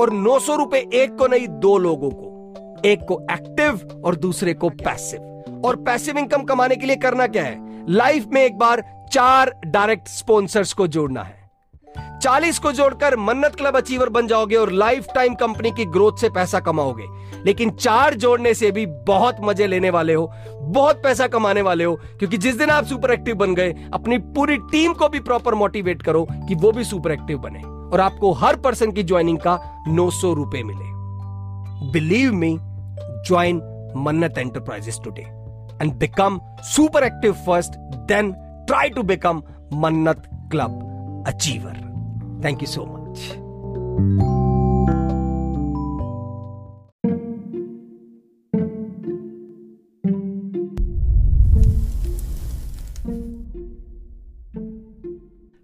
और 0.00 0.12
नौ 0.12 0.38
सौ 0.38 0.56
रुपए 0.56 0.78
एक 0.94 1.16
को 1.16 1.26
नहीं, 1.26 1.48
दो 1.48 1.76
लोगों 1.78 2.10
को। 2.10 2.80
एक 2.86 3.04
को 3.08 3.20
एक्टिव 3.30 4.02
और 4.04 4.16
दूसरे 4.16 4.54
को 4.54 4.68
पैसिव 4.68 5.62
और 5.64 5.76
पैसिव 5.76 6.18
इनकम 6.18 6.42
कमाने 6.42 6.76
के 6.76 6.86
लिए 6.86 6.96
करना 6.96 7.26
क्या 7.26 7.44
है? 7.44 7.86
लाइफ 7.90 8.26
में 8.32 8.42
एक 8.44 8.58
बार 8.58 8.84
चार 9.12 9.54
डायरेक्ट 9.66 10.08
स्पॉन्सर्स 10.08 10.72
को 10.72 10.86
जोड़ना 10.86 11.22
है। 11.22 11.40
चालीस 12.22 12.58
को 12.58 12.72
जोड़कर 12.72 13.16
मन्नत 13.16 13.54
क्लब 13.54 13.76
अचीवर 13.76 14.08
बन 14.08 14.26
जाओगे 14.26 14.56
और 14.56 14.70
लाइफ 14.72 15.06
टाइम 15.14 15.34
कंपनी 15.34 15.70
की 15.70 15.84
ग्रोथ 15.84 16.20
से 16.20 16.28
पैसा 16.28 16.60
कमाओगे। 16.60 17.06
लेकिन 17.44 17.70
चार 17.70 18.14
जोड़ने 18.14 18.54
से 18.54 18.70
भी 18.70 18.86
बहुत 18.86 19.36
मज़े 19.40 19.66
लेने 19.66 19.90
वाले 19.90 20.14
हो। 20.14 20.30
बहुत 20.62 21.02
पैसा 21.02 21.26
कमाने 21.26 21.62
वाले 21.62 21.84
हो, 21.84 21.94
क्योंकि 22.18 22.36
जिस 22.36 22.58
दिन 22.58 22.70
आप 22.70 22.84
सुपर 22.84 23.10
एक्टिव 23.10 23.34
बन 23.34 23.54
गए, 23.54 23.74
अपनी 23.94 24.18
पूरी 24.18 24.56
टीम 24.56 24.92
को 24.92 25.08
भी 25.08 25.20
प्रॉपर 25.20 25.54
मोटिवेट 25.54 26.02
करो 26.02 26.26
कि 26.48 26.54
वो 26.54 26.72
भी 26.72 26.84
सुपर 26.84 27.12
एक्टिव 27.12 27.38
बने। 27.38 27.62
और 27.62 28.00
आपको 28.00 28.32
हर 28.32 28.56
पर्सन 28.56 28.92
की 28.92 29.02
ज्वाइनिंग 29.02 29.38
का 29.38 29.58
नौ 29.88 30.10
सौ 30.10 30.32
रुपए 30.32 30.62
मिले। 30.62 30.90
Believe 31.92 32.32
me 32.32 32.56
join 33.28 33.60
Mannat 33.96 34.38
enterprises 34.38 35.00
today 35.04 35.22
and 35.82 35.92
become 35.92 36.40
super 36.64 37.04
active 37.04 37.32
first 37.32 37.72
then 38.08 38.32
try 38.66 38.88
to 38.88 39.02
become 39.02 39.42
Mannat 39.74 40.22
club 40.52 41.24
achiever 41.26 41.92
Thank 42.42 42.60
you 42.60 42.66
so 42.66 42.84
much. 42.84 44.61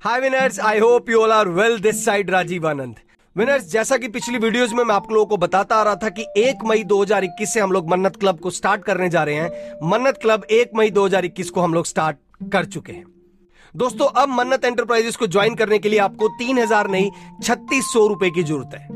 Hi 0.08 0.20
winners 0.20 0.58
I 0.60 0.78
hope 0.78 1.08
you 1.10 1.20
all 1.22 1.32
are 1.32 1.48
well 1.48 1.78
this 1.80 2.04
side 2.04 2.30
Rajeev 2.30 2.66
Anand 2.68 2.94
winners 3.36 3.70
जैसा 3.70 3.96
कि 3.96 4.08
पिछली 4.08 4.38
videos 4.38 4.72
में 4.72 4.82
मैं 4.84 4.94
आप 4.94 5.10
लोगों 5.12 5.26
को 5.26 5.36
बताता 5.36 5.76
आ 5.76 5.82
रहा 5.82 5.94
था 5.94 6.08
कि 6.08 6.24
1 6.38 6.64
मई 6.66 6.84
2021 6.84 7.52
से 7.52 7.60
हम 7.60 7.72
लोग 7.72 7.90
मन्नत 7.90 8.16
क्लब 8.16 8.38
को 8.40 8.50
स्टार्ट 8.50 8.84
करने 8.84 9.08
जा 9.08 9.22
रहे 9.24 9.34
हैं। 9.34 9.88
मन्नत 9.90 10.18
क्लब 10.22 10.44
एक 10.50 10.70
मई 10.76 10.90
2021 10.90 11.50
को 11.50 11.60
हम 11.60 11.74
लोग 11.74 11.86
स्टार्ट 11.86 12.16
कर 12.52 12.64
चुके 12.66 12.92
हैं। 12.92 13.04
दोस्तों, 13.74 14.06
अब 14.06 14.28
मन्नत 14.28 14.64
एंटरप्राइजेस 14.64 15.16
को 15.16 15.26
ज्वाइन 15.26 15.54
करने 15.54 15.78
के 15.78 15.88
लिए 15.88 15.98
आपको 15.98 16.28
तीन 16.38 16.58
हज़ार 16.58 16.88
नहीं, 16.88 17.10
छत्तीस 17.42 17.92
सौ 17.92 18.06
रुपए 18.06 18.30
की 18.30 18.42
ज़रूरत 18.42 18.74
है। 18.74 18.86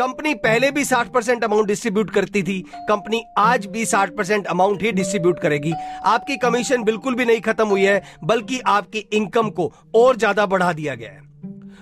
कंपनी 0.00 0.32
पहले 0.34 0.70
भी 0.70 0.84
60 0.84 1.08
परसेंट 1.14 1.42
अमाउंट 1.44 1.66
डिस्ट्रीब्यूट 1.66 2.10
करती 2.10 2.42
थी। 2.42 2.58
कंपनी 2.88 3.22
आज 3.38 3.66
भी 3.66 3.84
60 3.86 4.10
परसेंट 4.16 4.46
अमाउंट 4.46 4.82
ही 4.82 4.92
डिस्ट्रीब्यूट 4.92 5.38
करेगी। 5.38 5.72
आपकी 6.06 6.36
कमीशन 6.36 6.82
बिल्कुल 6.84 7.14
भी 7.14 7.24
नहीं 7.24 7.40
खत्म 7.40 7.66
हुई 7.68 7.82
है, 7.82 8.02
बल्कि 8.24 8.60
आपकी 8.66 8.98
इनकम 8.98 9.50
को 9.50 9.72
और 9.94 10.16
ज़्यादा 10.16 10.46
बढ़ा 10.46 10.72
दिया 10.72 10.94
गया 10.94 11.10
है। 11.10 11.20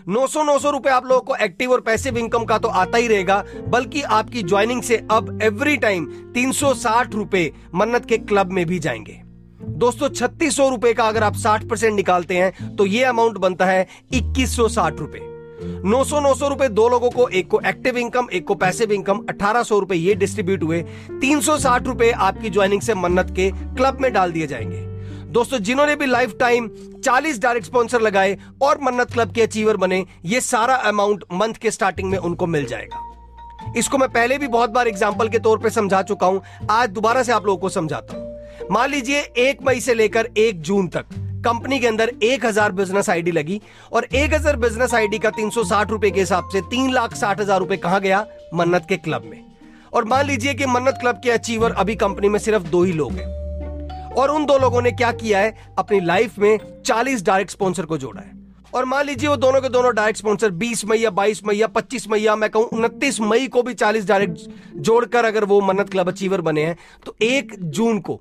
900 0.08 0.42
900 0.44 0.70
रुपए 0.70 0.90
आप 0.90 1.06
लोगों 1.06 1.20
को 1.20 1.36
एक्टिव 1.36 1.72
और 1.72 1.80
पैसिव 1.80 2.18
इनकम 2.18 2.44
का 2.44 2.58
तो 2.58 2.68
आता 2.70 2.98
ही 2.98 3.08
रहेगा, 3.08 3.42
बल्कि 3.68 4.02
आपकी 4.02 4.42
ज्वाइनिंग 4.44 4.82
से 4.82 4.96
अब 5.10 5.38
एवरी 5.42 5.76
टाइम 5.76 6.10
360 6.34 7.14
रुपए 7.14 7.50
मन्नत 7.74 8.06
के 8.06 8.18
क्लब 8.18 8.52
में 8.52 8.64
भी 8.66 8.78
जाएँगे। 8.80 9.20
दोस्तों, 9.62 10.08
छत्तीस 10.10 10.56
सौ 10.56 10.68
रुपए 10.68 10.94
का 10.94 11.04
अगर 11.04 11.22
आप 11.22 11.36
साठ 11.36 11.68
परसेंट 11.68 11.94
निकालते 11.94 12.36
हैं 12.36 12.76
तो 12.76 12.86
ये 12.88 13.04
अमाउंट 13.06 13.38
बनता 13.38 13.66
है 13.66 13.86
इक्कीस 14.14 14.56
सौ 14.56 14.68
साठ 14.70 15.00
रुपए। 15.00 15.37
नौ 15.60 16.02
सौ 16.04 16.20
नौ 16.20 16.34
सौ 16.34 16.48
रुपए 16.48 16.68
दो 16.68 16.88
लोगों 16.88 17.10
को, 17.10 17.28
एक 17.28 17.48
को 17.48 17.60
एक्टिव 17.66 17.96
इनकम 17.98 18.28
एक 18.32 18.46
को 18.46 18.54
पैसिव 18.54 18.92
इनकम 18.92 19.24
अठारह 19.28 19.62
सौ 19.62 19.78
रुपए 19.78 19.96
ये 19.96 20.14
डिस्ट्रीब्यूट 20.14 20.62
हुए, 20.62 20.82
तीन 21.10 21.40
सौ 21.40 21.56
साठ 21.58 21.86
रुपए 21.86 22.10
आपकी 22.10 22.50
ज्वाइनिंग 22.50 22.80
से 22.80 22.94
मन्नत 22.94 23.32
के 23.36 23.50
क्लब 23.50 24.00
में 24.00 24.12
डाल 24.12 24.32
दिए 24.32 24.46
जाएँगे। 24.46 24.86
दोस्तों, 25.32 25.58
जिन्होंने 25.58 25.96
भी 25.96 26.06
लाइफ 26.06 26.36
टाइम 26.40 26.68
40 27.04 27.38
डायरेक्ट 27.38 27.66
स्पॉन्सर 27.66 28.00
लगाए 28.00 28.36
और 28.62 28.78
मन्नत 28.82 29.12
क्लब 29.12 29.32
के 29.32 29.42
अचीवर 29.42 29.76
बने, 29.76 30.04
ये 30.24 30.40
सारा 30.40 30.74
अमाउंट 30.74 31.24
मंथ 31.32 31.54
के 31.54 31.70
स्टार्टिंग 31.70 32.10
में 32.10 32.18
उनको 32.18 32.46
मिल 32.46 32.66
जाएगा। 32.66 33.72
इसको 33.76 33.98
मैं 33.98 34.08
पहले 34.08 34.38
भी 34.38 34.48
बहुत 34.48 34.70
बार 34.70 34.88
एग्ज़ाम्पल 34.88 35.28
के 35.28 35.38
तौर 35.38 35.58
पे 35.58 35.70
समझा 35.70 36.02
चुका 36.02 36.26
हूँ, 36.26 36.42
आज 36.70 36.90
दोबारा 36.90 37.22
से 37.22 37.32
आप 37.32 37.46
लोगों 37.46 37.60
को 37.60 37.68
समझाता 37.68 38.16
हूँ। 38.16 38.68
मान 38.70 38.90
लीजिए, 38.90 39.20
एक 39.20 39.62
मई 39.62 39.80
से 39.80 39.94
लेकर 39.94 40.28
एक 40.36 40.60
जून 40.60 40.88
तक 40.88 41.04
कंपनी 41.38 41.78
के 41.78 41.86
अंदर 41.86 42.10
एक 42.22 42.44
हज़ार 42.46 42.72
बिज़नेस 42.72 43.08
आईडी 43.10 43.30
लगी 43.30 43.60
और 43.92 44.04
एक 44.04 44.32
हज़ार 44.34 44.56
बिज़नेस 44.56 44.94
आईडी 44.94 45.18
का 45.18 45.30
तीन 45.30 45.50
सौ 45.50 45.64
साठ 45.64 45.90
रुपए 45.90 46.10
के 46.10 46.20
हिसाब 46.20 46.48
से 46.52 46.60
तीन 46.60 46.90
लाख 46.92 47.14
साठ 47.14 47.40
हज़ार 47.40 47.58
रुपए 47.58 47.76
कहा 47.76 47.98
गया? 47.98 48.26
मन्नत 48.54 48.86
के 48.88 48.96
क्लब 48.96 49.24
में। 49.24 49.44
और 49.92 50.04
मान 50.04 50.26
लीजिए 50.26 50.54
कि 50.54 50.66
मन्नत 50.66 50.98
क्लब 51.00 51.20
के 51.24 51.30
अचीवर 51.30 51.72
अभी 51.72 51.94
कंपनी 51.96 52.28
में 52.28 52.38
सिर्फ़ 52.38 52.62
दो 52.62 52.82
ही 52.82 52.92
लोग 52.92 53.12
हैं। 53.12 54.14
और 54.14 54.30
उन 54.30 54.44
दो 54.46 54.58
लोगों 54.58 54.82
ने 54.82 54.90
क्या 54.92 55.12
किया 55.12 55.38
है? 55.38 55.54
अपनी 55.78 56.00
लाइफ 56.00 56.38
में 56.38 56.58
चालीस 56.86 57.24
डायरेक्ट 57.24 57.50
स्पॉन्सर 57.50 57.86
को 57.86 57.98
जोड़ा 57.98 58.20
है। 58.20 58.36
और 58.74 58.84
मान 58.84 59.04
लीजिए 59.06 59.28
वो 59.28 59.36
दोनों 59.36 59.60
के 59.60 59.68
दोनों 59.68 59.94
डायरेक्ट 59.94 60.18
स्पॉन्सर 60.18 60.50
20 60.52 60.84
मई 60.84 60.98
या 60.98 61.10
22 61.10 61.44
मई 61.46 61.54
या 61.56 61.66
25 61.68 62.08
मई 62.10 62.20
या 62.20 62.36
मैं 62.36 62.50
कहूँ 62.50 62.64
उनतीस 62.64 63.20
मई 63.20 63.46
को 63.46 63.62
भी 63.62 63.74
40 63.74 64.06
डायरेक्ट 64.06 64.40
जोड़कर 64.78 65.24
अगर 65.24 65.44
वो 65.44 65.60
मन्नत 65.60 65.90
क्लब 65.90 66.08
अचीवर 66.08 66.40
बने 66.40 66.64
हैं 66.64 66.76
तो 67.06 67.16
एक 67.22 67.54
जून 67.60 68.00
को 68.00 68.20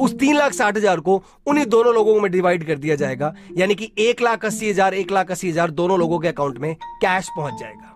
उस 0.00 0.18
तीन 0.18 0.36
लाख 0.36 0.52
साठ 0.52 0.76
हज़ार 0.76 1.00
को 1.00 1.22
उन्हीं 1.46 1.66
दोनों 1.66 1.94
लोगों 1.94 2.20
में 2.20 2.30
डिवाइड 2.32 2.66
कर 2.66 2.78
दिया 2.78 2.96
जाएगा। 2.96 3.34
यानी 3.58 3.74
कि 3.74 3.90
एक 3.98 4.22
लाख 4.22 4.44
अस्सी 4.44 4.70
हज़ार, 4.70 4.94
एक 4.94 5.12
लाख 5.12 5.30
अस्सी 5.30 5.50
हज़ार 5.50 5.70
दोनों 5.72 5.98
लोगों 5.98 6.18
के 6.18 6.28
अकाउंट 6.28 6.58
में 6.58 6.74
कैश 6.74 7.28
पहुँच 7.36 7.60
जाएगा। 7.60 7.92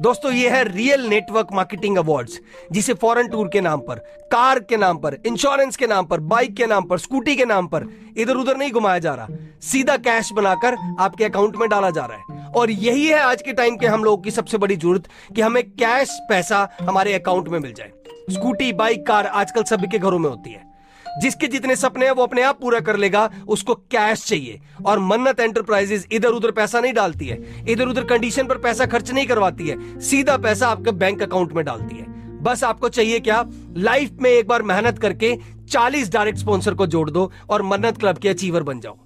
दोस्तों, 0.00 0.30
ये 0.32 0.48
है 0.50 0.62
रियल 0.66 1.06
नेटवर्क 1.08 1.48
मार्केटिंग 1.52 1.98
अवार्ड्स 1.98 2.40
जिसे 2.72 2.94
फॉरेन 2.94 3.28
टूर 3.28 3.48
के 3.48 3.60
नाम 3.60 3.80
पर, 3.80 3.96
कार 4.32 4.58
के 4.60 4.76
नाम 4.76 4.98
पर 4.98 5.16
इंश्योरेंस 5.26 5.76
के 5.76 5.86
नाम 5.86 6.06
पर 6.06 6.20
बाइक 6.22 6.56
के 6.56 6.66
नाम 6.66 6.84
पर 6.84 6.98
स्कूटी 6.98 7.36
के 7.36 7.44
नाम 7.44 7.66
पर 7.66 7.86
इधर 8.16 8.36
उधर 8.36 8.56
नहीं 8.56 8.70
घुमाया 8.72 8.98
जा 8.98 9.14
रहा। 9.14 9.36
सीधा 9.62 9.96
कैश 9.98 10.32
बनाकर 10.32 10.76
आपके 11.00 11.24
अकाउंट 11.24 11.56
में 11.56 11.68
डाला 11.68 11.90
जा 11.90 12.06
रहा 12.06 12.18
है। 12.18 12.52
और 12.52 12.70
यही 12.70 13.06
है 13.06 13.18
आज 13.20 13.42
के 13.42 13.52
टाइम 13.52 13.76
के 13.76 13.86
हम 13.86 14.04
लोगों 14.04 14.22
की 14.22 14.30
सबसे 14.30 14.58
बड़ी 14.58 14.76
ज़रूरत 14.76 15.08
कि 15.36 15.40
हमें 15.40 15.62
कैश 15.62 16.18
पैसा 16.28 16.68
हमारे 16.80 17.14
अकाउंट 17.14 17.48
में 17.48 17.58
मिल 17.58 17.72
जाए। 17.72 17.92
स्कूटी 18.30 18.72
बाइक 18.74 19.06
कार 19.06 19.26
आजकल 19.26 19.62
सभी 19.64 19.88
के 19.88 19.98
घरों 19.98 20.18
में 20.18 20.28
होती 20.30 20.50
है। 20.50 20.73
जिसके 21.22 21.46
जितने 21.46 21.76
सपने 21.76 22.04
हैं 22.04 22.12
वो 22.12 22.22
अपने 22.22 22.42
आप 22.42 22.60
पूरा 22.60 22.80
कर 22.80 22.96
लेगा, 22.96 23.30
उसको 23.48 23.74
कैश 23.74 24.26
चाहिए। 24.26 24.60
और 24.86 24.98
मन्नत 24.98 25.40
एंटरप्राइजेस 25.40 26.06
इधर 26.12 26.28
उधर 26.28 26.50
पैसा 26.50 26.80
नहीं 26.80 26.94
डालती 26.94 27.26
है। 27.26 27.64
इधर 27.68 27.86
उधर 27.86 28.04
कंडीशन 28.04 28.46
पर 28.46 28.58
पैसा 28.58 28.86
खर्च 28.86 29.10
नहीं 29.10 29.26
करवाती 29.26 29.68
है। 29.68 30.00
सीधा 30.00 30.36
पैसा 30.36 30.68
आपके 30.68 30.90
बैंक 30.90 31.22
अकाउंट 31.22 31.52
में 31.52 31.64
डालती 31.64 31.96
है। 31.96 32.14
बस 32.42 32.64
आपको 32.64 32.88
चाहिए 32.88 33.20
क्या? 33.20 33.44
लाइफ 33.76 34.10
में 34.22 34.30
एक 34.30 34.48
बार 34.48 34.62
मेहनत 34.62 34.98
करके 34.98 35.38
40 35.68 36.12
डायरेक्ट 36.12 36.38
स्पॉन्सर 36.38 36.74
को 36.74 36.86
जोड़ 36.86 37.10
दो 37.10 37.32
और 37.50 37.62
मन्नत 37.62 37.98
क्लब 37.98 38.18
के 38.18 38.28
अचीवर 38.28 38.62
बन 38.62 38.80
जाओ। 38.80 38.98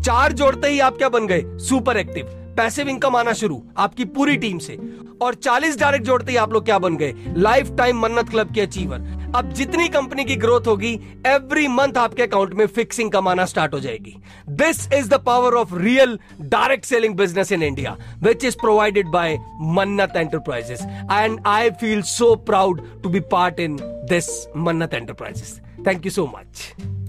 चार 0.00 0.32
जोड़ते 0.32 0.68
ही 0.68 0.80
आप 0.80 0.96
क्या 0.96 1.08
बन 1.08 1.26
गए? 1.26 1.42
सुपर 1.46 1.96
एक्टिव 1.96 2.40
पैसिव 2.56 2.88
इनकम 2.88 3.16
आना 3.16 3.32
शुरू 3.32 3.62
आपकी 3.76 4.04
पूरी 4.04 4.36
टीम 4.36 4.58
से। 4.58 4.78
और 5.20 5.34
40 5.34 5.78
डायरेक्ट 5.80 6.04
जोड़ते 6.04 6.32
ही 6.32 6.36
आप 6.36 6.52
लोग 6.52 6.64
क्या 6.64 6.78
बन 6.78 6.96
गए? 6.96 7.14
लाइफ 7.28 7.70
टाइम 7.78 7.98
मन्नत 7.98 8.28
क्लब 8.28 8.54
के 8.54 8.60
अचीवर 8.60 9.23
अब 9.34 9.52
जितनी 9.52 9.88
कंपनी 9.88 10.24
की 10.24 10.34
ग्रोथ 10.36 10.66
होगी 10.66 10.92
एवरी 11.26 11.66
मंथ 11.68 11.96
आपके 11.98 12.22
अकाउंट 12.22 12.52
में 12.54 12.66
फिक्सिंग 12.66 13.10
कमाना 13.12 13.44
स्टार्ट 13.44 13.72
हो 13.74 13.80
जाएगी। 13.80 14.14
This 14.48 14.92
is 14.92 15.08
the 15.10 15.20
power 15.26 15.54
of 15.54 15.74
real 15.74 16.18
direct 16.40 16.84
selling 16.84 17.14
business 17.16 17.52
in 17.52 17.62
India 17.62 17.96
which 18.22 18.44
is 18.44 18.56
provided 18.60 19.08
by 19.08 19.36
Mannat 19.76 20.16
enterprises 20.16 20.82
and 21.12 21.40
I 21.46 21.70
feel 21.80 22.02
so 22.14 22.34
proud 22.46 22.82
to 23.02 23.08
be 23.08 23.20
part 23.32 23.60
in 23.60 23.76
this 24.10 24.28
Mannat 24.56 24.94
enterprises 24.94 25.60
thank 25.86 26.04
you 26.06 26.10
so 26.10 26.32
much 26.38 27.03